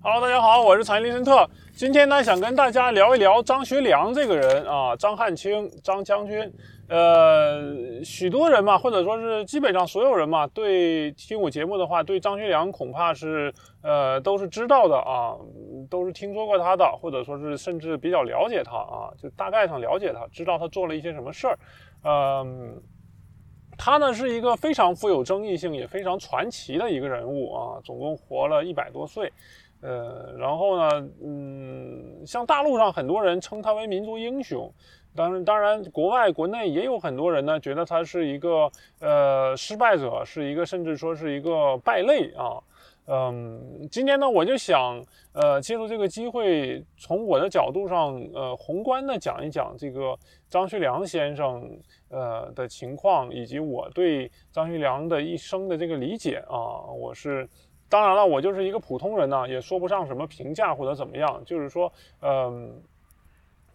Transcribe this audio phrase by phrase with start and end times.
[0.00, 1.44] Hello，大家好，我是财经林森特。
[1.72, 6.50] 今天呢，想跟大家聊一聊张学良这个人啊，张汉卿，张将军。
[6.88, 15.34] 呃，许多人嘛，或者说是基本上所有人嘛，对听我节目的话，对张学良恐怕是呃都是知道的啊，
[15.90, 21.58] 都是听说过他的，或者说是甚至比较了解他啊，就大概上了解他，知道他做了一些什么事儿。
[22.04, 22.80] 嗯，
[23.76, 29.32] 他呢是一个非常富有争议性，也非常传奇的一个人物啊，总共活了一百多岁。
[29.80, 34.68] 呃，然后呢，嗯，像大陆上很多人称他为民族英雄，
[35.14, 42.58] 当然，当然，国外国内也有很多人呢，觉得他是一个呃失败者，是一个甚至说是一个败类啊。
[43.06, 45.00] 嗯，今天呢，我就想
[45.32, 50.18] 呃借助这个机会，从我的角度上呃宏观的讲一讲这个
[50.50, 51.70] 张学良先生
[52.10, 57.48] 呃的情况，以及我对张学良的一生的这个理解啊，我是。
[57.88, 61.42] 当然了，我就是一个普通人呢，也说不上什么评价或者怎么样。
[61.44, 62.82] 就是说，嗯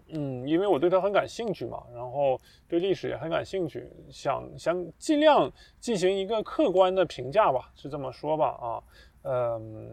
[0.09, 8.50] 嗯，因为我对他很感兴趣嘛，然后对历史也很感兴趣，想想尽量进行一个客观的评价吧，是这么说吧？
[8.61, 8.83] 啊，
[9.23, 9.89] 嗯，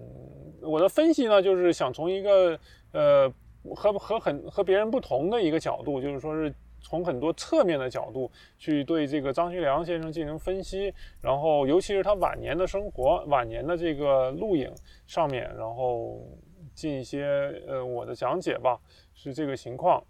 [0.61, 2.59] 我的分析呢，就是想从一个
[2.93, 3.33] 呃
[3.75, 6.55] 和和很和别人不同的一个角度，就是说是。
[6.81, 14.73] 从很多侧面的角度去对这个张学良先生进行分析，然后尤其是他晚年的生活、晚年的这个录影
[15.07, 16.21] 上面，然后
[16.75, 17.27] 进一些
[17.69, 18.79] 呃我的讲解吧，
[19.15, 20.03] 是这个情况。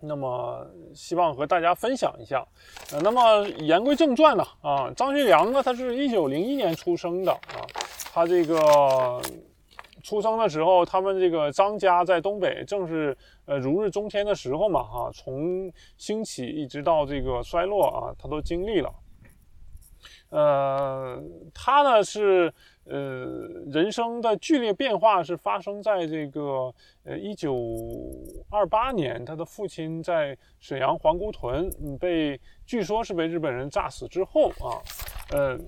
[0.00, 0.64] 那么
[0.94, 2.46] 希望和大家分享一下。
[2.92, 7.66] 呃，那么言归正传呢，啊，张学良呢，他是一九零一年出生的啊，
[8.12, 9.20] 他这个。
[10.02, 18.92] 出生的时候，他们这个张家在东北正是呃如日中天的时候嘛，哈，从兴起一直到这个衰落啊，他都经历了。
[20.30, 21.22] 呃，
[21.54, 22.52] 他呢是
[22.84, 23.26] 呃
[23.70, 26.72] 人生的剧烈变化是发生在这个
[27.04, 27.56] 呃一九
[28.50, 34.78] 二八年，他的父亲在沈阳皇姑屯被据说是被日本人炸死之后啊，
[35.32, 35.58] 呃。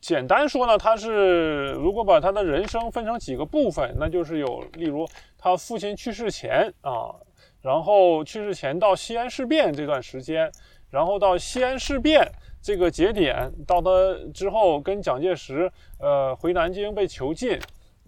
[0.00, 5.06] 简单说呢，他是如果把他的人生分成几个部分，那就是有，例如
[5.38, 7.14] 他父亲去世前啊，
[7.62, 10.50] 然后去世前到西安事变这段时间，
[10.90, 12.30] 然后到西安事变
[12.62, 13.90] 这个节点，到他
[14.34, 17.58] 之后跟蒋介石呃回南京被囚禁，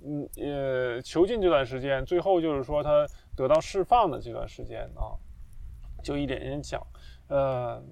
[0.04, 3.06] 嗯呃囚禁这段时间，最后就是说他
[3.36, 5.14] 得到释放的这段时间啊，
[6.02, 6.84] 就一点点讲。
[7.28, 7.82] 呃，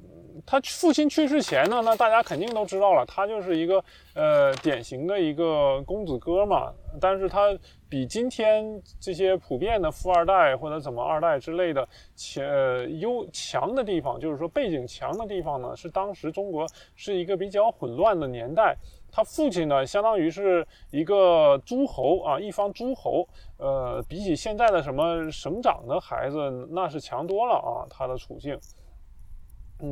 [0.44, 3.82] 他父亲去世前呢，那大家肯定都知道了，他就是一个
[4.14, 6.72] 呃典型的一个公子哥嘛。
[6.98, 7.54] 但是他
[7.90, 18.74] 比今天这些普遍的富二代或者怎么二代之类的强呃优强的地方，就是说背景强的地方呢，是当时中国是一个比较混乱的年代。
[19.12, 23.26] 他父亲呢，相当于是一个诸侯啊，一方诸侯。
[23.58, 28.58] 呃，比起现在的什么省长的孩子，那是强多了啊，他的处境。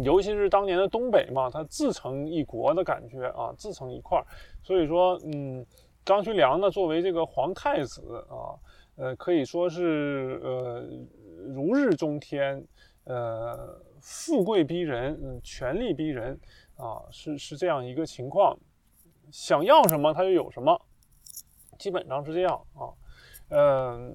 [0.03, 4.25] 尤其是当年的东北嘛，它自成一国的感觉啊，自成一块儿。
[4.63, 5.65] 所以说，嗯，
[6.05, 8.57] 张学良呢，作为这个皇太子啊，
[8.97, 10.85] 呃，可以说是呃
[11.55, 12.67] 如日中天，
[13.05, 16.41] 呃，富贵逼人，嗯，权力逼人
[16.77, 18.59] 啊，是是这样一个情况。
[19.31, 20.81] 想要什么他就有什么，
[21.79, 22.89] 基本上是这样啊，
[23.51, 24.15] 嗯。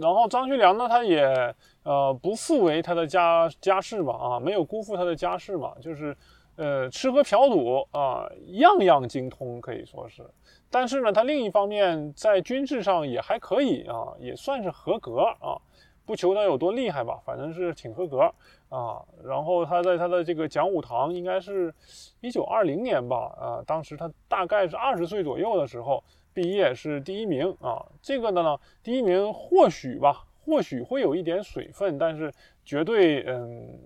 [0.00, 6.16] 然后张学良呢，他也呃不负为他的家家世嘛，啊，没有辜负他的家世嘛，就是
[6.56, 10.22] 呃吃喝嫖赌啊，样样精通可以说是。
[10.70, 15.56] 但是呢，他另一方面在军事上也还可以啊，也算是合格啊，
[16.04, 18.20] 不求他有多厉害吧，反正是挺合格
[18.68, 19.00] 啊。
[19.24, 21.74] 然后他在他的这个讲武堂，应该是
[22.20, 26.02] 一九二零年吧，啊，当时他大概是二十岁左右的时候。
[26.36, 32.30] 毕业是第一名啊，这个的呢，第一名或许吧，或许会有一点水分，但是
[32.62, 33.80] 绝对嗯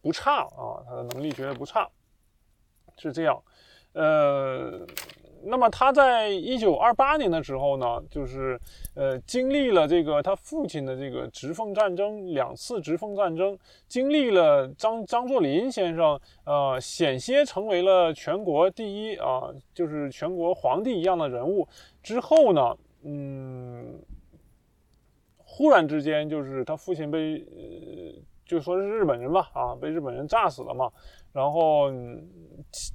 [0.00, 1.86] 不差啊，他的能力绝对不差，
[2.96, 3.42] 是这样，
[3.92, 4.86] 呃。
[5.44, 8.56] 那么他在一九二八年的时候呢，就是
[8.94, 13.58] 呃经历了这个他父亲的这个直奉战争两次直奉战争，
[13.88, 21.66] 经历了张张作霖先生呃险些成为了全国第一啊，就是全国皇帝一样的人物
[22.02, 24.00] 之后呢，嗯，
[25.36, 30.90] 忽然之间就是他父亲被呃就说是日本人吧啊被日本人炸死了嘛。
[31.32, 31.90] 然后，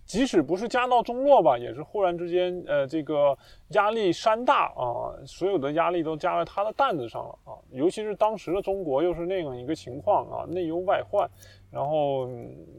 [0.06, 3.36] 即使不是家道中落吧，也是忽然之间，呃，这个
[3.70, 7.58] 压力山大啊，所有的压力都加在他的担子上了啊。
[7.72, 11.28] 尤其是当时的中国又是那样一个情况啊，内忧外患，
[11.72, 12.28] 然后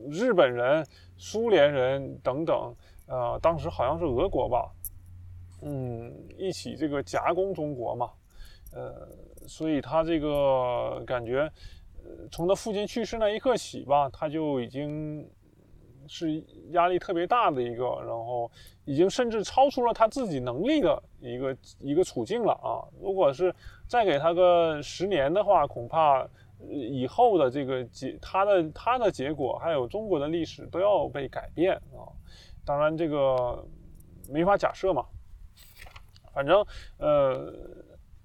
[0.09, 0.87] 日本人、
[1.17, 2.73] 苏联人等等，
[3.09, 4.71] 呃，当时好像是俄国吧，
[5.61, 8.11] 嗯，一起这个夹攻中国嘛，
[8.73, 9.09] 呃，
[9.47, 11.51] 所以他这个感觉，
[12.05, 15.29] 呃，从他父亲去世那一刻起吧，他就已经
[16.07, 18.49] 是压力特别大的一个，然后
[18.85, 22.87] 已经甚至超出了他自己能力的一个一个处境了啊！
[23.01, 23.53] 如果是
[23.89, 26.25] 再给他个十年的话，恐怕
[26.71, 32.07] 以后的这个结他的他的结果，还有中国的历史都要被改变啊！
[32.65, 33.67] 当然，这个
[34.31, 35.05] 没法假设嘛。
[36.39, 36.65] 反正，
[36.99, 37.53] 呃，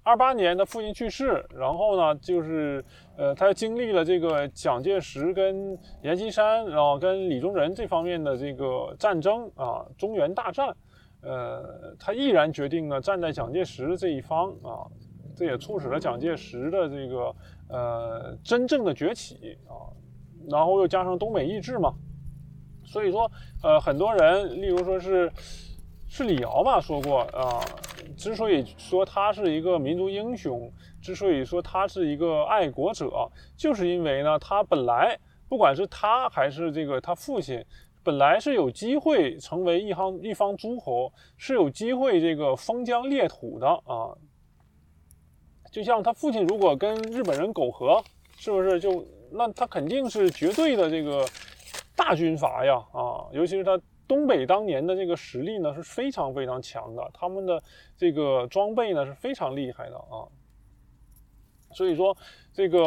[0.04, 2.84] 二八年的父亲去世，然后呢，就是，
[3.16, 10.72] 呃，他经历了这个蒋介石跟阎锡山，然后跟李宗仁这方面的这个战争啊，中原大战，
[11.22, 14.86] 呃，他毅然决定呢站在蒋介石这一方啊，
[15.34, 17.34] 这也促使了蒋介石的这个
[17.68, 19.90] 呃真正的崛起啊，
[20.48, 21.92] 然后又加上东北易帜嘛，
[22.84, 23.28] 所以说，
[23.64, 25.28] 呃，很多人，例如说是。
[26.06, 27.58] 是李敖吧说过啊，
[28.16, 30.70] 之所以说他是一个民族英雄，
[31.00, 35.18] 之所以说他是一个爱国者，就是因为呢，他本来
[35.48, 37.64] 不管是他还是这个他父亲，
[38.02, 44.12] 本来是有机会成为一方一方诸侯，是有机会这个封疆裂土的啊。
[45.72, 48.02] 就像他父亲如果跟日本人苟合，
[48.36, 51.26] 是不是就那他肯定是绝对的这个
[51.96, 53.80] 大军阀呀啊，尤其是他。
[54.06, 57.62] 东北当年的这个实力呢是非常非常强的，他们的
[57.96, 60.28] 这个装备呢是非常厉害的啊。
[61.72, 62.16] 所以说，
[62.52, 62.78] 这个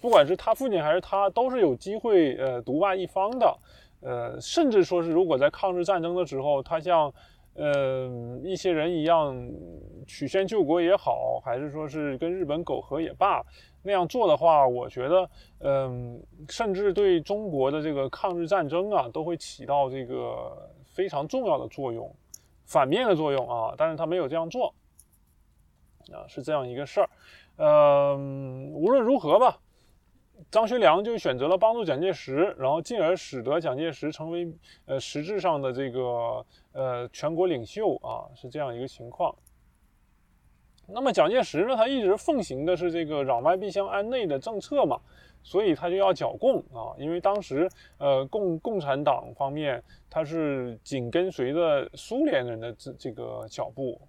[0.00, 3.56] 不管是他父亲还是他，都是有机会呃独霸一方的。
[4.00, 7.12] 呃，甚至说是如果在抗日战争的时候，他像
[7.58, 9.36] 呃一些人一样
[10.06, 13.44] 曲线救国也好，还是说是跟日本苟合也罢。
[13.82, 22.14] 那样做的话，我觉得，嗯，甚至对中国的这个抗日战争啊，都会起到这个非常重要的作用，
[22.66, 23.74] 反面的作用啊。
[23.78, 24.74] 但是他没有这样做，
[26.12, 27.08] 啊，是这样一个事儿。
[27.56, 29.58] 嗯，无论如何吧，
[30.50, 34.50] 张学良就选择了帮助蒋介石，然后进而使得蒋介石成为
[34.86, 39.34] 呃实质上的这个呃全国领袖啊，是这样一个情况。
[40.86, 44.98] 那么蒋介石呢，他一直奉行的是这个攘外必先安内的政策嘛，
[45.42, 47.68] 所以他就要剿共啊，因为当时
[47.98, 54.00] 呃共共产党方面他是紧跟随着苏联人的这这个脚步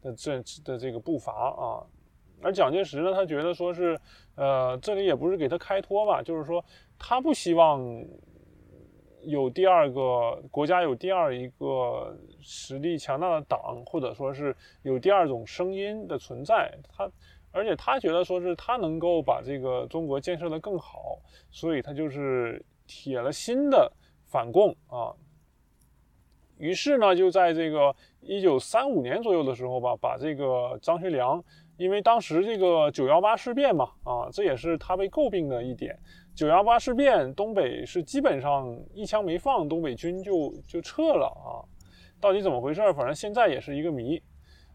[0.00, 1.82] 的这的这个步伐啊，
[2.40, 3.98] 而蒋介石呢，他觉得说是
[4.36, 6.64] 呃这里也不是给他开脱吧，就是说
[6.98, 7.80] 他不希望。
[9.24, 17.10] 有第二个国家有第二一个实力强大的党，或者说是有第二种声音的存在，他
[17.50, 21.18] 而且他觉得说是他能够把这个中国建设的更好，
[21.50, 23.92] 所以他就是铁了心的
[24.24, 25.12] 反共啊。
[26.56, 31.42] 于是呢，就在这个一九三五年左右的时候吧，把这个张学良，
[31.78, 35.98] 因为当时这个九幺八事变嘛，啊，这也是他被诟病的一点。
[36.34, 41.62] 九幺八事变，东北是基本上一枪没放，东北军就就撤了啊！
[42.20, 42.80] 到底怎么回事？
[42.92, 44.20] 反正现在也是一个谜，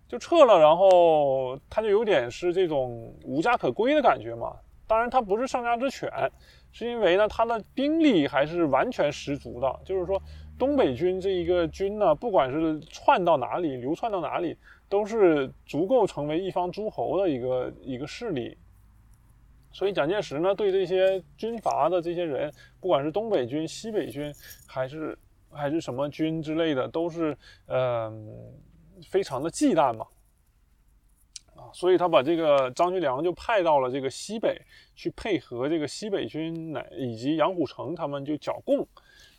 [0.07, 0.59] 就撤了。
[0.59, 4.55] 然后他就有点是这种无家可归的感觉嘛。
[4.87, 6.09] 当然，他不是上家之犬，
[6.71, 9.79] 是因为呢，他的兵力还是完全十足的。
[9.85, 10.21] 就是说，
[10.59, 14.57] 东北军这一个军呢，不管是窜到哪里，流窜到哪里，
[14.93, 18.55] 都是足够成为一方诸侯的一个一个势力。
[19.71, 24.31] 所以蒋介石呢，对这些军阀的这些人，不管是东北军、西北军，
[24.67, 25.17] 还是
[25.49, 27.35] 还是什么军之类的，都是
[27.65, 28.13] 呃
[29.09, 30.05] 非常的忌惮嘛。
[31.55, 34.61] 啊，所以他把这个张学良就派到了这个西北
[34.93, 38.87] 去配合这个西北军，乃以及杨虎城他们就剿共。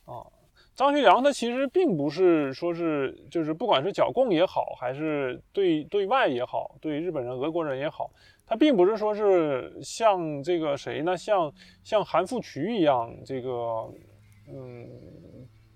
[0.04, 0.26] 啊，
[0.74, 8.10] 张学良他其实并不是说是就是不管是剿共也好，还是对对外也好，对日本人、俄国人也好。
[8.46, 11.16] 他并不是说是像这个谁呢？
[11.16, 11.50] 像
[11.82, 13.88] 像韩复渠一样，这个
[14.52, 14.86] 嗯，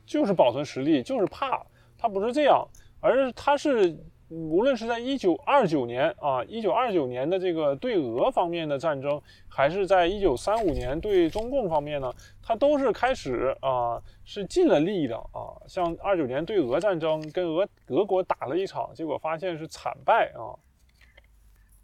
[0.04, 1.64] 就是保存实力，就是怕
[1.96, 2.66] 他不是这样，
[3.00, 3.96] 而是他是
[4.28, 15.56] 无论是在一九二九年啊，一九二九年的这个对俄方面的战争，还是在一九三五年对中共方面呢，他都是开始啊是尽了力的啊。
[15.66, 20.52] 像二九年对俄战争，跟俄俄国打了一场，结果发现是惨败啊。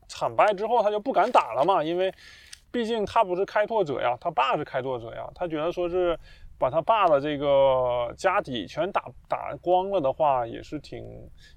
[0.06, 2.12] 惨败之后，他就不敢打了嘛，因为
[2.70, 5.26] 毕竟他不是开拓者呀，他爸是开拓者呀。
[5.34, 6.18] 他觉得说是
[6.58, 11.04] 把他爸的这个家底全打打光了的话，也是挺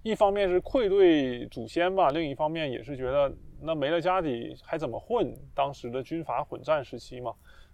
[0.02, 5.34] 一方面是愧对祖先吧，另一方面也是觉得那没了家底还怎么混？
[5.54, 7.32] 当时的军阀混战时期嘛，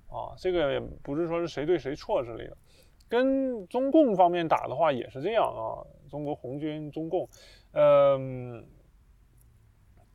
[0.08, 2.58] 啊，这个也不是说是谁对谁错之类的。
[3.10, 7.30] 跟中共方面打的话也是这样啊，中国红军、中共，
[7.72, 8.66] 嗯，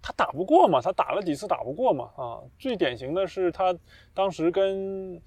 [0.03, 3.77] 他打不过嘛，他打了几次打不过嘛，啊，最典型的是他
[4.15, 5.21] 当时跟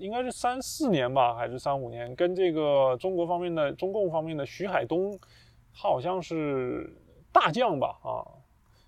[0.00, 5.18] 应该是三四年吧，还是三五年，跟这个中国方面的中共方面的徐海东，
[5.74, 6.92] 他好像是
[7.32, 8.24] 大将吧，啊，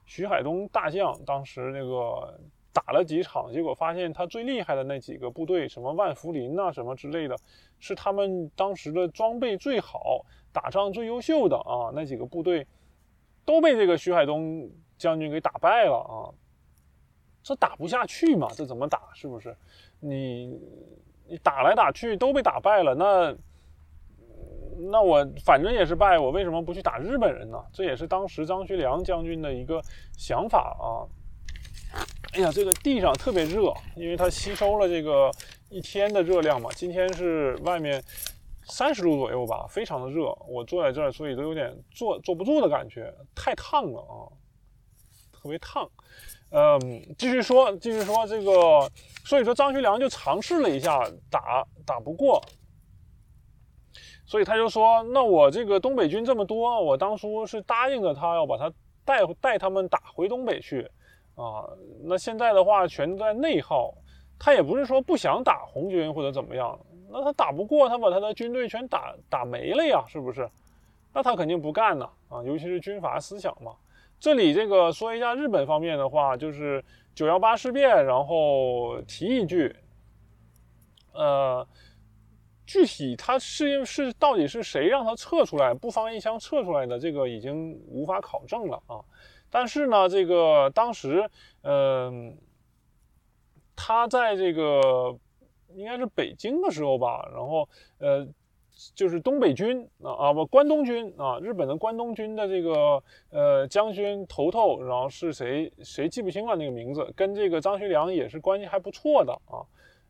[0.06, 2.38] 徐海东大将当时那个。
[2.70, 7.34] 打了几场，结果发现他最厉害的那几个部队，什么万福林呐，什么之类的，
[7.80, 12.64] 是他们当时的装备最好、打仗最优秀的啊，那几个部队
[13.44, 16.30] 都被这个徐海东将军给打败了啊！
[17.48, 18.46] 这打不下去嘛？
[18.54, 19.00] 这怎么打？
[19.14, 19.56] 是不是？
[20.00, 20.60] 你
[21.26, 23.34] 你打来打去都被打败了，那
[24.90, 27.58] 那我反正也是败，我为什么不去打日本人呢？
[27.72, 29.82] 这也是当时张学良将军的一个
[30.18, 31.08] 想法啊。
[32.34, 35.30] 哎呀，这个地上特别热，因为它吸收了这个
[35.70, 36.68] 一天的热量嘛。
[36.74, 38.04] 今天是外面
[38.64, 40.36] 三十度左右吧，非常的热。
[40.46, 44.28] 我坐在这儿，所以都有点坐坐不住的感觉，太烫了啊，
[45.32, 45.90] 特别烫。
[46.50, 46.80] 嗯，
[47.18, 48.90] 继续说，继续说这个，
[49.24, 52.42] 所以说张学良就尝试了一下打，打不过，
[54.24, 58.72] 所以他就说：“那我这个东北军这么多，我当初是答应了他要把他
[59.04, 60.90] 带带他们打回东北去。”
[61.36, 61.68] 啊，
[62.02, 63.94] 那现在的话全在内耗，
[64.38, 66.76] 他也不是说不想打红军或者怎么样，
[67.08, 70.50] 那他打不过，他把他的军队全打打没了呀，是不是？
[71.12, 73.72] 那他肯定不干呢，啊，尤其是军阀思想嘛。
[74.20, 76.84] 这里这个说一下日本方面的话，就是
[77.14, 79.74] 九幺八事变，然后提一句，
[81.12, 81.66] 呃，
[82.66, 89.00] 具体他是是到底是谁让他撤出来，不放一枪撤出来的，这个已经无法考证了啊。
[89.50, 91.30] 但是呢，这个当时，
[91.62, 92.36] 嗯，
[93.74, 95.16] 他在这个
[95.74, 98.26] 应该是北京的时候吧，然后，呃，
[98.94, 109.66] 就是东北军啊啊不关东军啊，日本的关东军的这个呃将军头头，然后是谁谁记不清了那个名字，跟这个张学良也是关系还不错的啊，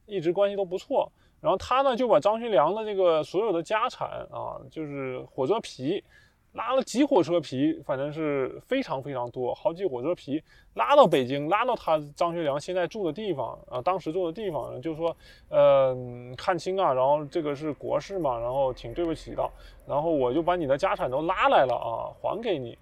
[0.07, 1.11] 一直关系都不错。
[1.41, 6.05] 然后他呢就把张学良的这个所有的家产啊，就是火车皮。
[6.53, 10.43] 拉了几火车皮，反正是非常非常多，好几火车皮
[10.75, 15.15] 拉到北京，拉到他张学良现在住的地方啊，当时住的地方，就说，
[15.51, 15.97] 呃，
[16.37, 19.49] 看清啊，然后这个是国事嘛，然后挺对不起的，
[19.87, 22.77] 然后我就把你的家产都拉来了啊， 还给你。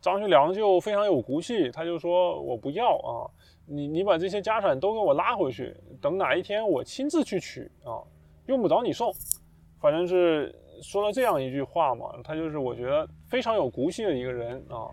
[0.00, 3.28] 张学良就非常有骨气，他就说我不要啊，
[3.66, 8.00] 你你把这些家产都给我拉回去，等哪一天我亲自去取啊，
[8.46, 9.12] 用不着你送，
[9.80, 10.54] 反正是。
[10.82, 14.90] 说了这样一句话嘛，他就是我觉得非常有骨气的一个人啊。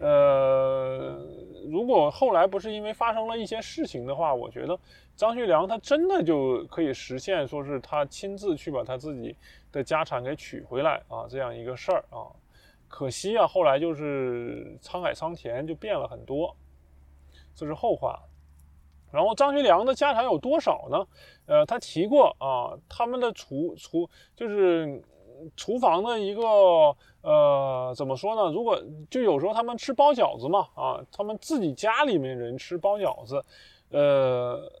[0.00, 1.16] 呃，
[1.70, 4.76] 如果后来不是因为发生了一些事情的话，我觉得
[5.14, 9.36] 张学良他真的就可以实现，说是他亲自去把他自己
[9.70, 12.26] 的家产给取回来啊，这样一个事儿啊。
[12.88, 16.54] 可惜啊，后来就是沧海桑田就变了很多，
[17.54, 18.20] 这是后话。
[19.12, 21.06] 然后张学良的家产有多少呢？
[21.46, 25.02] 呃，他提过啊，他们的厨厨就是
[25.54, 26.42] 厨房的一个
[27.20, 28.50] 呃，怎么说呢？
[28.52, 33.44] 如果就有时候他们吃包饺子嘛，啊，他们自己家里面人吃包饺子，
[33.90, 34.72] 呃，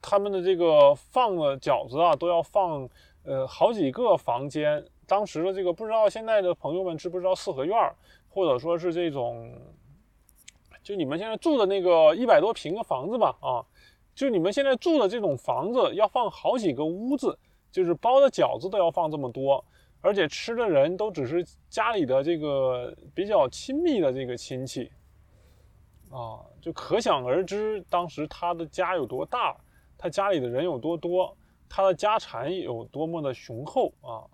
[0.00, 2.88] 他们的这个放的饺子啊，都要放
[3.24, 4.84] 呃好几个房间。
[5.06, 7.76] 当时的这个不知道现在的朋友们知不知道四合院，
[8.28, 9.52] 或者说是这种。
[10.84, 13.64] 就你们现在住的那个一百多平的房子吧，啊，
[14.14, 17.36] 就你们现在住的这种房子要放好几个屋子，
[17.72, 19.64] 就是包的饺子都要放这么多，
[20.02, 24.92] 而且吃的人都只是家里的这个比较亲密的这个亲戚，
[26.10, 29.56] 啊，就可想而知当时他的家有多大，
[29.96, 31.34] 他家里的人有多多，
[31.66, 34.28] 他的家产有多么的雄厚啊。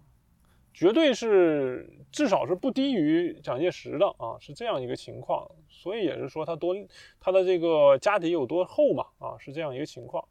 [0.73, 6.75] 绝对是，至少是不低于蒋介石的啊，是这样一个情况，所以也是说他多
[7.21, 10.25] 他的这个家底有多厚嘛啊，是这样一个情况。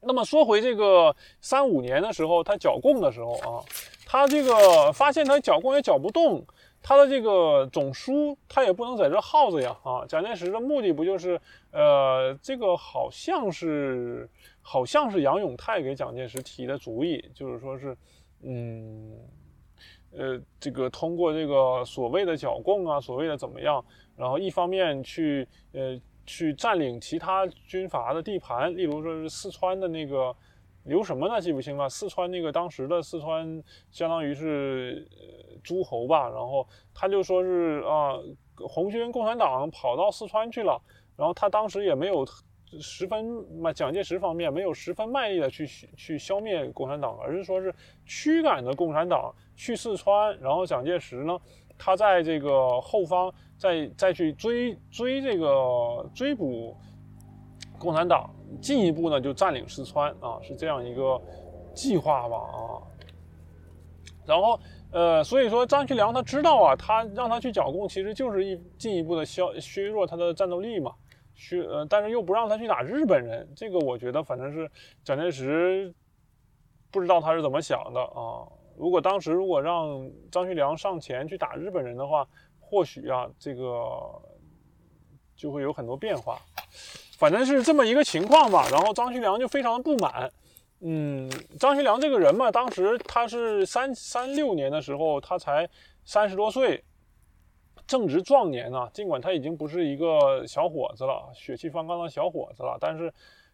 [0.00, 3.64] 那么说回这个三五年的时候，他剿共的时候啊，
[4.06, 6.44] 他这个发现他剿共也剿不动，
[6.82, 10.04] 他的这个总书他也不能在这耗着呀啊。
[10.06, 11.40] 蒋介石的目的不就是
[11.72, 14.28] 呃，这个好像是
[14.60, 17.96] 好像是杨永泰给蒋介石提的主意，就是说是。
[18.46, 19.18] 嗯，
[20.12, 23.84] 呃，这个通过这个所谓的剿共啊，所谓的怎么样，
[24.16, 30.34] 然后一方面去呃去占领其他军阀的地盘，例如说是四川的那个
[30.84, 31.40] 刘什么呢？
[31.40, 31.88] 记不清了。
[31.88, 35.08] 四川那个当时的四川相当于是
[35.62, 38.12] 诸侯吧，然后他就说是啊，
[38.56, 40.80] 红军共产党跑到四川去了，
[41.16, 42.26] 然后他当时也没有
[42.80, 43.44] 十分
[43.74, 45.66] 蒋介石方面没有十分卖力的去
[45.96, 51.38] 去消灭共产党，而是说是驱赶着共产党去四川，然后蒋介石呢，
[51.78, 56.76] 他在这个后方再再去追追这个追捕
[57.78, 58.28] 共产党，
[58.60, 61.20] 进一步呢就占领四川啊，是这样一个
[61.74, 62.82] 计划吧啊，
[64.26, 64.58] 然后。
[64.94, 70.92] 呃，所以说张学良他知道啊，他让他去剿共，其实就是一进一步的削削弱他的战斗力嘛，
[71.34, 74.70] 去呃，但是又不让他去打日本人，这个我觉得反正是
[75.02, 75.92] 蒋介石
[76.90, 78.46] 不知道他是怎么想的啊。
[78.76, 82.26] 如果当时如果让张学良上前去打日本人的话，
[82.58, 83.94] 或许啊，这个
[85.36, 86.40] 就会有很多变化，
[87.18, 88.66] 反正是这么一个情况吧。
[88.70, 90.30] 然后张学良就非常不满。
[90.80, 95.68] 嗯，张学良这个人嘛，当时他是三三六年的时候，他才
[96.04, 96.82] 三十多岁，
[97.86, 98.90] 正值壮年啊。
[98.92, 103.12] 尽管他已经不是一个小伙子了，血气方刚的小伙子了，但是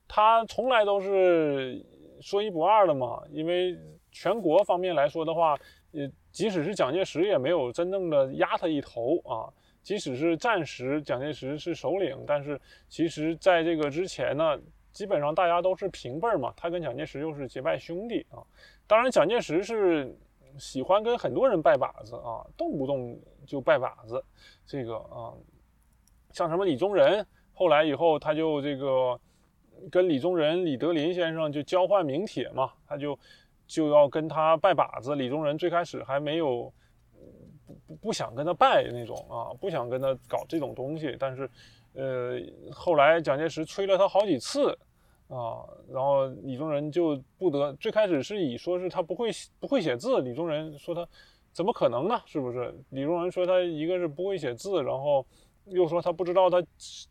[0.08, 1.84] 他从来都是
[2.20, 3.22] 说一不二的嘛。
[3.30, 3.78] 因为
[4.10, 5.58] 全国方面来说的话，
[5.92, 9.48] 呃，即使是蒋介石也没有真正的压他一头啊。
[9.82, 14.58] 即使是暂时蒋介石是首领，但是其实在这个之前呢。
[14.92, 18.42] 基本上大家都是平辈儿嘛，他跟蒋介石又是结拜兄弟啊。
[18.88, 20.12] 当然，蒋介石是
[20.58, 24.22] 喜欢跟很多人拜把子啊，动不动就拜把子。
[24.66, 25.32] 这个啊，
[26.32, 29.18] 像什么李宗仁，后来以后他就这个
[29.90, 33.18] 跟李宗仁、李德林先生就交换名帖嘛，他就
[33.66, 35.14] 就要跟他拜把子。
[35.14, 36.72] 李宗仁最开始还没有
[37.66, 41.50] 不不不想跟他拜那种啊，不想跟他搞这种东西，但是。
[41.92, 42.38] 呃，
[42.72, 44.78] 后来蒋介石催了他好几次，
[45.30, 51.06] 啊，然后李宗仁就不得，最开始是以说是他不会不会写字，李宗仁说他
[51.52, 52.20] 怎么可能呢？
[52.26, 52.74] 是不是？
[52.90, 55.24] 李宗仁说他一个是不会写字，然后
[55.66, 56.60] 又说他不知道他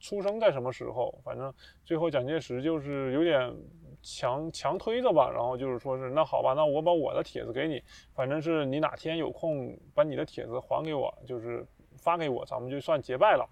[0.02, 1.54] 出生在什么时候，反正
[1.86, 3.56] 最后蒋介石就是有点
[4.04, 7.82] 强强推着吧，然后就是说是那好吧，那我把我的帖子给你，
[8.14, 11.66] 反正是你哪天有空把你的帖子还给我，就是
[11.98, 13.50] 发给我，咱们就算结拜了。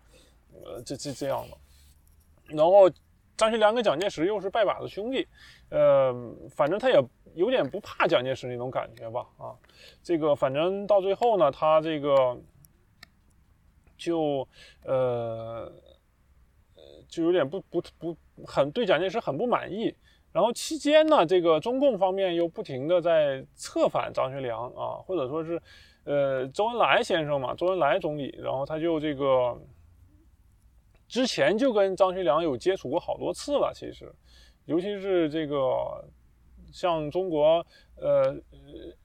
[0.66, 2.90] 呃，这这这样的，然后
[3.38, 5.28] 张学良跟蒋介石又是拜把子兄弟，
[5.70, 6.12] 呃，
[6.50, 7.00] 反正他也
[7.36, 9.54] 有点不怕蒋介石那种感觉吧，啊，
[10.02, 12.36] 这个反正到最后呢，他这个
[13.96, 14.48] 就
[14.84, 15.72] 呃
[17.08, 19.94] 就有点不不不很对蒋介石很不满意，
[20.32, 25.62] 然后期间呢，这个中共方面又不停的在策反张学良啊，或者说是
[26.06, 29.56] 呃周恩来先生嘛，周恩来总理，然后他就这个。
[31.08, 34.14] 之前就跟张学良有接触过好多次了，其实，
[34.66, 36.06] 尤其是这个
[36.72, 37.66] 像中国，
[37.96, 38.36] 呃，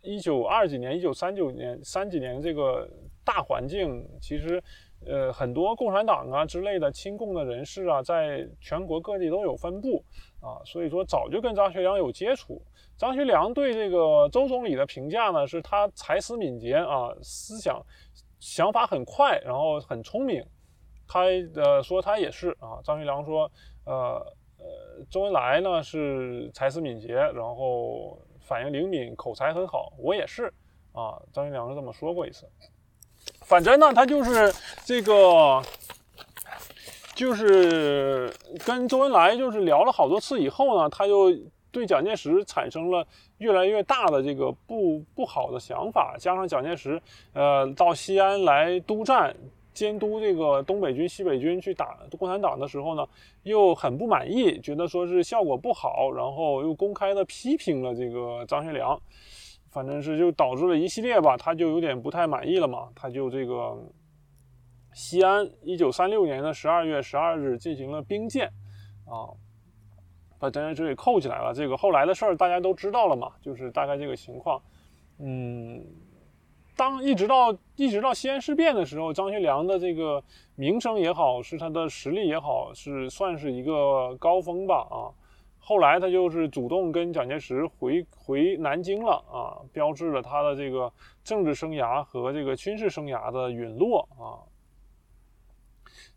[0.03, 2.88] 一九二几年、一九三九年、三几年这个
[3.25, 4.61] 大环境，其实，
[5.07, 10.05] 呃，很多共产党啊之类的亲共的人士啊，在全国各地都有分布
[10.41, 12.61] 啊，所以说早就跟张学良有接触。
[12.97, 17.81] 张学良对这个周总理的评价呢，是他才思敏捷啊，思想
[18.41, 20.45] 想法很快，然后很聪明。
[21.12, 21.25] 他
[21.61, 23.51] 呃说他也是啊，张学良说，
[23.85, 23.92] 呃
[24.59, 30.51] 呃，周恩来呢是才思敏捷，然后反应灵敏，口才很好，我也是
[30.92, 32.48] 啊，张学良是这么说过一次。
[33.42, 34.51] 反正呢，他就是
[34.87, 35.62] 这个，
[37.14, 38.33] 就是
[38.64, 41.31] 跟周恩来就是聊了好多次以后呢，他就
[41.70, 47.03] 对蒋介石产生了越来越大的这个不不好的想法，加上蒋介石
[47.35, 49.37] 呃到西安来督战。
[49.73, 53.09] 监督这个东北军、西北军去打共产党的时候呢，
[53.43, 59.01] 又很不满意，觉得说是效果不好，然后又公开的批评了这个张学良，
[59.71, 63.77] 反正是就导致了一系列吧，他就有点不太满意了嘛，他就这个
[64.93, 68.47] 西安一九三六年的十二月十二日进行了兵谏，
[69.07, 69.33] 啊，
[70.39, 71.55] 把张介石给扣起来了。
[71.55, 74.63] 这个后来的事儿大家都知道了嘛，就是大概这个情况，
[75.19, 75.83] 嗯。
[76.75, 80.23] 当一直到一直到西安事变的时候，张学良的这个
[80.57, 85.13] 名声也好，是他的实力也好，是算是一个高峰吧啊。
[85.59, 94.43] 后来他就是主动跟蒋介石回回南京了啊，标志了他的这个政治生涯和这个军事生涯的陨落啊。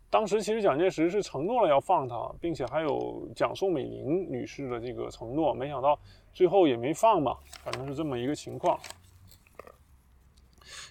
[0.08, 5.96] 当时其实蒋介石是承诺了要放他，并且还有蒋宋美龄女士的这个承诺，没想到
[6.32, 8.76] 最后也没放嘛，反正是这么一个情况。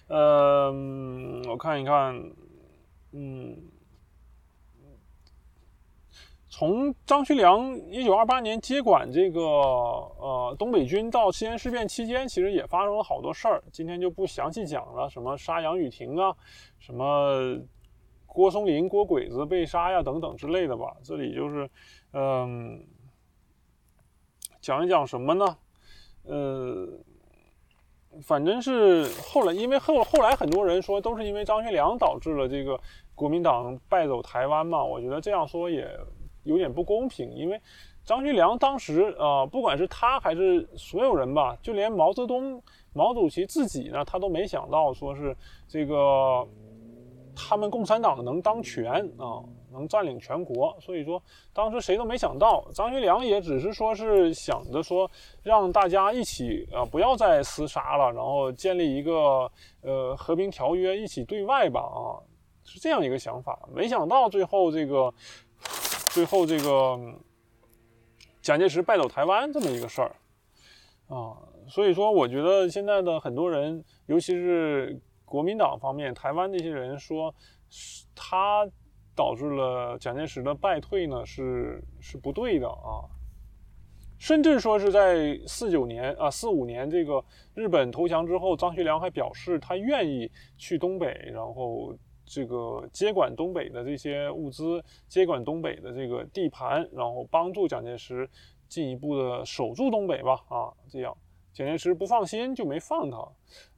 [0.08, 2.14] 嗯，我看一看，
[3.12, 3.56] 嗯，
[6.48, 16.34] 从张学良一九二八年接管这个呃东北军到西安事变期间，其实也发生了好多事儿，今天就不详细讲了，什么杀杨雨婷啊，
[16.78, 17.58] 什么
[18.26, 20.96] 郭松龄郭鬼子被杀呀等等之类的吧。
[21.02, 21.68] 这里就是
[22.12, 22.86] 嗯，
[24.60, 25.58] 讲一讲什么呢？
[26.24, 26.88] 呃，
[28.22, 32.78] 反正是后来，因为后后来很多人说都是因为张学良导致了这个
[33.14, 34.82] 国民党败走台湾嘛。
[34.82, 35.88] 我觉得这样说也
[36.44, 37.60] 有点不公平，因为
[38.04, 46.46] 张学良当时啊，不管是他还是所有人吧，就连毛泽东、毛主席自己呢，他都没想到说是这个
[47.36, 49.44] 他们共产党能当权啊。
[49.72, 51.22] 能占领全国，所以说
[51.52, 55.10] 当时谁都没想到，张学良也只是说是想着说
[55.42, 59.50] 让大家一起啊不要再厮杀了，然后建立一个
[59.82, 62.16] 呃和平条约，一起对外吧啊，
[62.64, 63.68] 是这样一个想法。
[63.70, 65.12] 没想到最后这个
[66.08, 66.98] 最后这个
[68.40, 70.16] 蒋介石败走台湾这么一个事儿
[71.08, 71.36] 啊，
[71.68, 77.34] 所以说我觉得现在的很多人，尤其是国民党方面，台湾那些人说
[78.14, 78.66] 他。
[79.18, 83.00] 导致了蒋介石的败退呢，是是不对的啊。
[84.18, 98.28] 甚至说是在四九年啊四五年这个日本投降之后，张学良还表示他愿意去东北，然后这个接管东北的这些物资，接管东北的这个地盘，然后帮助蒋介石
[98.68, 101.16] 进一步的守住东北吧啊，这样
[101.56, 103.28] 蒋介石不放心就没放他，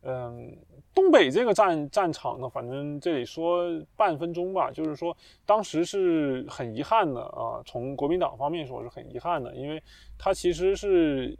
[0.03, 0.57] 嗯。
[0.95, 3.63] 东北这个战战场呢，反正这里说
[3.95, 7.63] 半分钟吧，就是说当时是很遗憾的啊。
[7.65, 9.81] 从国民党方面说是很遗憾的，因为
[10.19, 11.39] 他其实是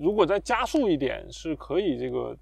[0.00, 2.36] 如果再加速一点，是可以这个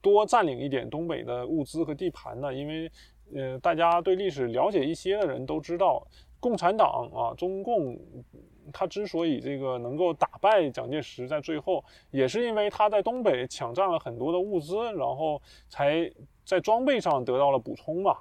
[0.00, 2.54] 多占领一点东北的物资和地盘的。
[2.54, 2.90] 因为
[3.34, 6.02] 呃，大家对历史了解一些的人都知道，
[6.40, 7.94] 共产党啊，中共。
[8.72, 16.10] 他之所以这个能够打败蒋介石，在最后也是因为他在东北抢占了很多的物资，然后才
[16.44, 18.18] 在装备上得到了补充嘛。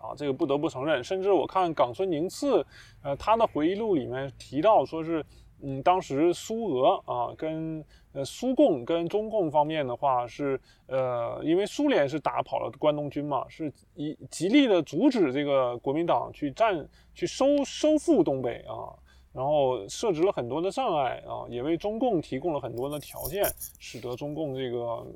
[0.00, 1.02] 啊，这个不得不承认。
[1.02, 2.64] 甚至我看冈村宁次，
[3.02, 5.24] 呃，他的回忆录里面提到说是，
[5.60, 18.94] 嗯，当时苏俄啊，跟呃苏共跟中共方面的话是，呃，因为苏联是打跑了关东军嘛，是以极力的阻止这个国民党去占去收收复东北啊。
[19.32, 23.44] 然后设置了很多的障碍啊，也为中共提供了很多的条件，
[23.78, 25.06] 使得中共这个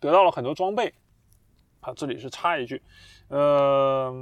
[0.00, 0.92] 得到了很多装备。
[1.80, 2.80] 啊，这里是插一句，
[3.26, 4.14] 呃，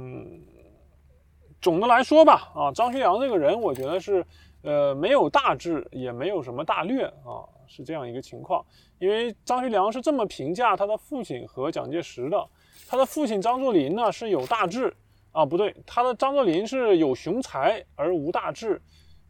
[1.61, 4.25] 总的来说吧，啊，张学良这个人，我觉得是
[4.63, 8.65] 呃没有大志，也没有什么大略啊，是这样一个情况。
[8.97, 12.47] 因为张学良是这么评价他的父亲和蒋介石的，
[12.87, 14.91] 他的父亲张作霖呢是有大志
[15.31, 18.81] 啊，不对，他的张作霖是有雄才而无大志。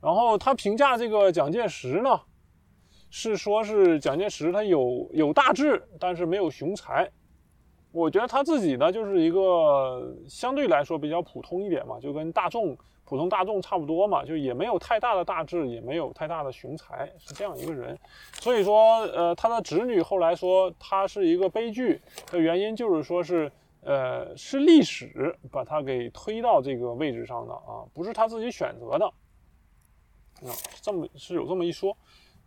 [0.02, 2.20] 然后他评价这个蒋介石呢，
[3.10, 7.10] 是说是蒋介石他有有大志，但是没有雄才。
[7.92, 18.00] 我觉得他自己呢就是一个相对来说比较普通一点嘛，就跟大众普通大众差不多嘛，就也没有太大的大志，也没有太大的雄才，是这样一个人。
[18.40, 22.00] 所以说，呃，他的侄女后来说他是一个悲剧
[22.32, 29.12] 的原因，就是说是呃是历史把他给推到这个位置上的啊，不是他自己选择的。
[30.45, 30.49] 啊，
[30.82, 31.95] 这么是有这么一说，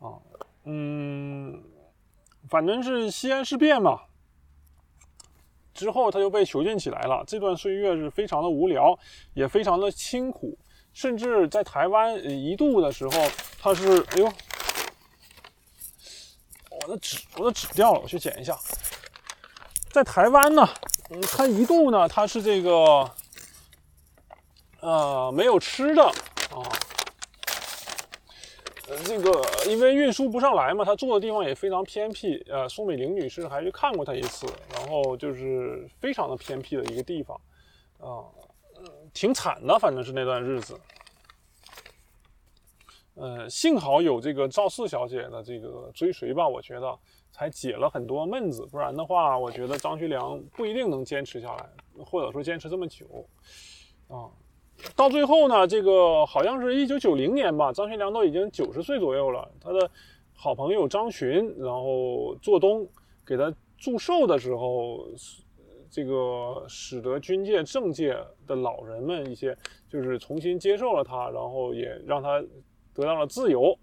[0.01, 0.19] 啊，
[0.65, 1.63] 嗯，
[2.49, 4.01] 反正是西安事变嘛，
[5.73, 7.23] 之后他就被囚禁起来了。
[7.27, 8.99] 这段岁月是非常的无聊，
[9.35, 10.59] 也非常的清苦，
[10.93, 13.29] 甚至在台湾一度的时候，
[13.61, 14.33] 他是，哎呦，
[16.83, 18.59] 我的纸，我的纸掉了，我去捡一下。
[19.91, 20.69] 在台湾呢，
[21.11, 23.09] 嗯，他一度呢，他是这个，
[24.81, 26.67] 呃，没有吃的啊。
[28.87, 32.37] 呃，这个因为运输不上来嘛，他住的地方也非常偏僻。
[32.49, 37.41] 呃，宋美龄女士还去看过他一次，然后就是非常的偏僻的一个地方，
[37.99, 38.29] 啊，
[39.15, 40.79] 挺惨的，反正是那段日子。
[43.15, 46.99] 呃，幸好有这个赵四小姐的这个追随吧，我觉得
[47.33, 51.67] 才解了很多闷子，不然的话，我觉得张学良不一定能坚持下来，
[52.05, 53.07] 或者说坚持这么久，
[54.09, 54.29] 啊。
[54.95, 59.51] 到最后呢，这个好像是一九九零年吧，张学良都已经九十岁左右了。
[59.61, 59.91] 他的
[60.35, 62.87] 好朋友张巡，然后做东
[63.27, 65.07] 给他祝寿的时候，
[65.91, 68.17] 这个使得军界、政界
[68.47, 69.57] 的老人们一些
[69.89, 72.41] 就是重新接受了他，然后也让他
[72.93, 73.77] 得到了自由，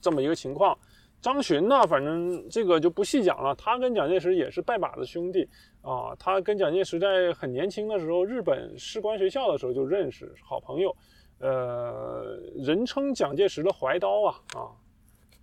[0.00, 0.76] 这么一个情况。
[1.20, 3.52] 张巡呢，反正这个就不细讲了。
[3.56, 5.48] 他跟蒋介石也是拜把子兄弟
[5.88, 10.94] 啊他跟蒋介石在很年轻的时候日本士官学校的时候就认识好朋友。
[11.40, 14.68] 呃人称蒋介石的怀刀啊啊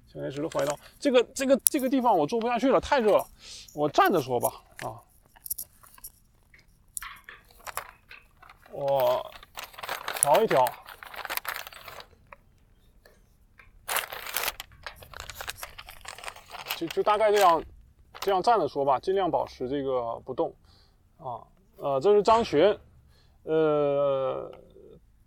[0.05, 0.77] 蒋介石的怀刀。
[0.99, 3.25] 这个这个这个地方我坐不下去了太热了
[3.73, 5.01] 我站着说吧啊。
[8.71, 9.25] 我
[10.21, 10.63] 调一调。
[16.75, 17.63] 就就大概这样
[18.25, 20.51] 这样站着说吧，尽量保持这个不动
[21.17, 21.45] 啊。
[21.77, 22.75] 呃，这是张群，
[23.43, 24.51] 呃，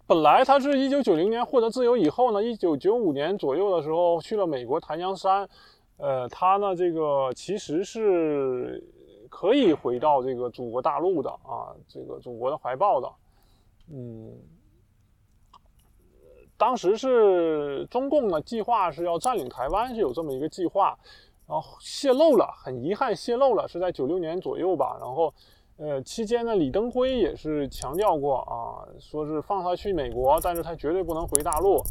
[0.05, 5.49] 本来他是一九九零年获得自由以后呢，一九九五年左右的时候去了美国檀香山，
[5.99, 8.83] 呃，他呢这个其实是
[9.31, 13.09] 可以回到这个祖国大陆的啊，这个祖国的怀抱的，
[13.93, 14.37] 嗯。
[16.57, 20.99] 当时是中共呢计划是要占领台湾，是有这么一个计划，
[21.49, 24.99] 然后泄露了，很遗憾泄露了，是在九六年左右吧。
[25.01, 25.33] 然后，
[25.79, 31.83] 呃，期间呢，李登辉也是强调过啊，说是放他去美国，但是他绝对不能回大陆。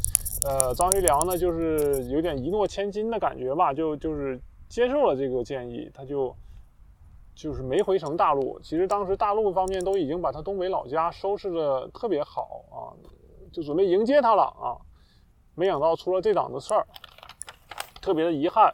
[0.46, 6.32] 呃，张学良呢就是有点一诺千金的感觉吧，就就是接受了这个建议，他就
[7.34, 8.60] 就是没回成大陆。
[8.60, 12.94] 其实当时大陆方面都已经把他东北老家收拾的特别好啊。
[13.50, 14.76] 就准备迎接他了啊，
[15.54, 16.86] 没想到出了这档子事儿，
[18.00, 18.72] 特别的遗憾。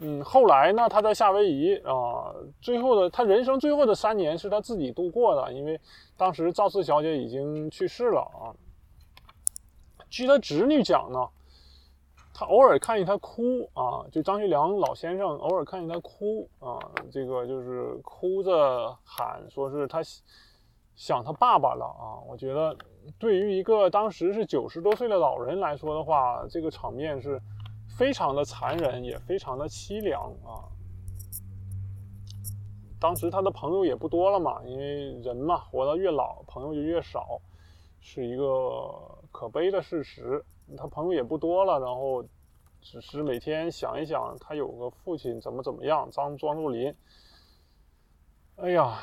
[0.00, 5.80] 嗯，后来呢，他在夏威夷啊，最后的他人生最后的三年是他自己度过的，因为
[6.16, 8.52] 当时赵四小姐已经去世了啊。
[10.08, 11.18] 据他侄女讲呢，
[12.34, 16.78] 他偶尔看见他哭啊，就张学良老先生偶尔看见他哭啊，
[17.10, 20.00] 这个就是哭着喊，说是他。
[20.98, 22.24] 想他爸爸了啊！
[22.26, 22.74] 我觉得，
[23.18, 27.38] 对于一个当时是九十多岁的老人来说的话，这个场面是
[27.96, 30.68] 非常的残忍，也非常的凄凉啊。
[33.00, 37.40] 当时他的朋友也不多了嘛，因为人嘛，活得越老，朋友就越少，
[38.00, 38.90] 是一个
[39.32, 40.44] 可悲的事实。
[40.76, 42.24] 他朋友也不多了，然后
[42.80, 46.94] 只是每天想一想，他有个父亲怎么怎么样，张庄若林。
[48.56, 48.98] 哎呀！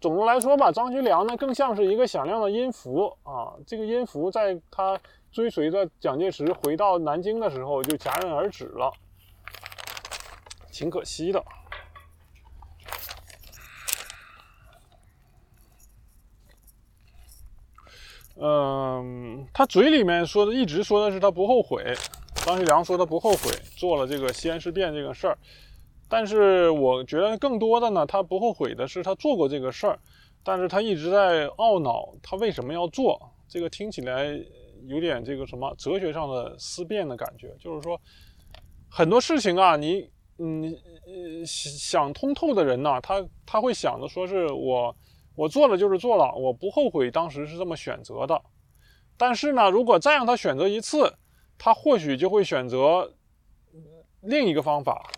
[0.00, 3.54] 总的来说吧，张学良呢更像是一个响亮的音符啊。
[3.66, 4.98] 这个音符在他
[5.30, 8.92] 追随着蒋介石回到南京的时候就戛然而止了，
[10.72, 11.44] 挺可惜的。
[18.36, 21.94] 嗯，他嘴里面说的一直说的是他不后悔，
[22.34, 25.38] 张学良说他不后悔做了这个西安事变这个事儿。
[26.16, 29.98] 但是我觉得更多的呢，他不后悔的是他做过这个事儿，
[30.44, 33.20] 但是他一直在懊恼他为什么要做。
[33.48, 34.26] 这个听起来
[34.86, 38.00] 有点这个什么哲学上的思辨的感觉，就是说
[38.88, 40.72] 很多事情啊，你嗯
[41.44, 44.96] 想通透的人呢，他他会想着说是我
[45.34, 48.40] 我做了就是做了，我不后悔当时是这么选择的。
[49.16, 51.12] 但是呢，如果再让他选择一次，
[51.58, 53.12] 他或许就会选择
[54.20, 55.10] 另一个方法。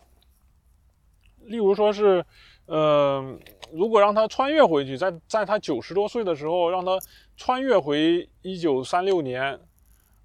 [1.47, 2.25] 例如说是，
[2.67, 3.39] 呃，
[3.73, 6.99] 如果让他穿越回去，在在他九十多岁的时候，让他
[7.37, 9.59] 穿越回一九三六年，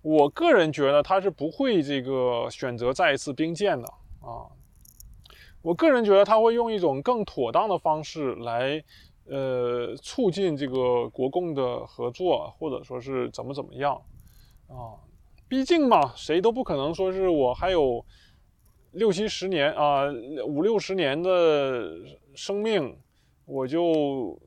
[0.02, 3.88] 我个人觉得他是不会这个选择再一次兵谏的
[4.22, 4.50] 啊。
[5.62, 8.84] 我个人觉得他会用一种更妥当的方式来，
[9.26, 13.94] 呃，促进这个国共的合作，或者说是怎么怎么样
[14.68, 14.98] 啊。
[15.48, 18.04] 毕竟嘛，谁都不可能说是我还有。
[18.92, 20.06] 六七十年啊，
[20.46, 21.98] 五六十年的
[22.36, 22.98] 生命，
[23.46, 24.38] 我就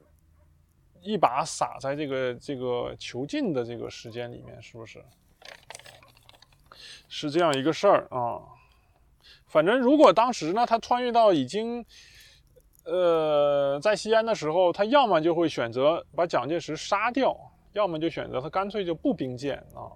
[1.01, 5.03] 一把撒在这个这个囚禁的这个时间里面，是不是？
[7.09, 8.43] 是这样一个事儿啊。
[9.47, 11.85] 反正如果当时呢，他穿越到已经，
[12.85, 17.35] 呃，在西安的时候，他要么就会选择把蒋介石杀掉，
[17.73, 19.89] 要么就选择他干脆就不兵谏啊，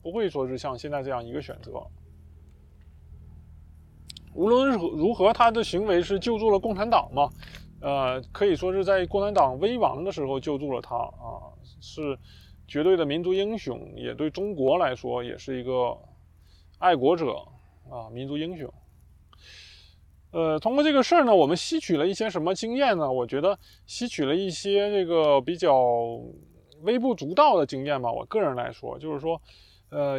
[0.00, 1.86] 不会说是像现在这样一个选择。
[4.32, 7.28] 无论如何，他的行为是救助了共产党嘛？
[7.80, 12.16] 呃，可以说是在共产党危亡的时候救助了他啊，是
[12.68, 15.96] 绝对的民族英雄，也对中国来说也是一个
[16.78, 17.32] 爱国者
[17.90, 18.72] 啊，民族英雄。
[20.30, 23.10] 呃，通过这个事儿呢，我们吸取了一些什么经验呢？
[23.10, 25.74] 我觉得吸取了一些这个比较
[26.82, 28.12] 微不足道的经验吧。
[28.12, 29.40] 我个人来说，就是说。
[29.90, 30.18] 呃，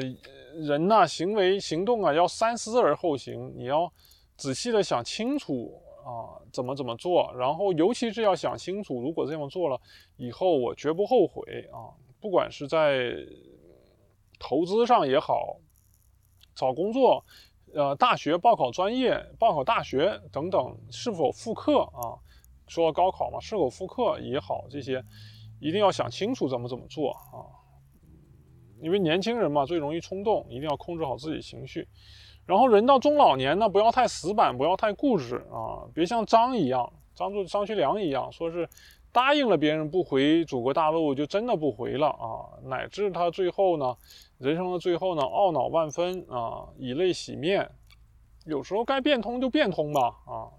[0.55, 3.53] 人呐，行为行动啊，要三思而后行。
[3.55, 3.91] 你要
[4.37, 7.33] 仔细的想清楚啊，怎么怎么做。
[7.37, 9.79] 然后，尤其是要想清楚，如果这样做了
[10.17, 11.95] 以后，我绝不后悔啊。
[12.19, 13.15] 不管是在
[14.39, 15.57] 投资上也好，
[16.53, 17.23] 找工作，
[17.73, 22.19] 呃，大学报考专业、报考大学等等，是否复课啊？
[22.67, 25.03] 说高考嘛，是否复课也好，这些
[25.59, 27.60] 一定要想清楚怎么怎么做啊。
[28.81, 31.87] 因为年轻人嘛，最容易冲动，一定要控制好自己情绪。
[32.45, 38.67] 然后人到中老年呢，不要太死板，不要太固执啊，别像张一样，张作张学良一样，说是
[39.11, 43.95] 答应了别人不回祖国大陆，就真的不回了啊，乃至他最后呢，
[44.39, 47.69] 人生的最后呢，懊恼万分啊，以泪洗面
[48.45, 50.49] 有时候该变通就变通吧，啊，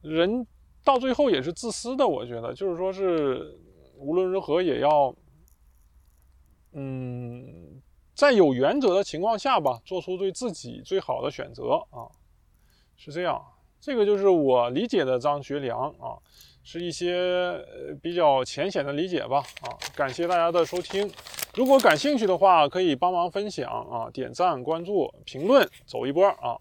[0.00, 0.46] 人
[0.82, 3.58] 到最后也是自私的，我觉得就是说是
[3.98, 5.14] 无论如何也要，
[6.74, 7.80] 嗯，
[8.14, 12.06] 在有原则的情况下吧，做出对自己最好的选择啊，
[12.96, 13.42] 是这样，
[13.80, 16.18] 这个就是我理解的张学良啊。
[16.66, 17.62] 是一些
[18.00, 21.06] 比较浅显的理解吧，啊，感谢大家的收听。
[21.54, 26.56] 如果感兴趣的话，可以帮忙分享啊，点赞、关注、评论，走一波啊。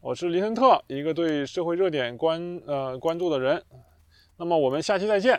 [0.00, 3.60] 我是林森特，一个对社会热点关呃关注的人。
[4.36, 5.36] 那么我们下期再见。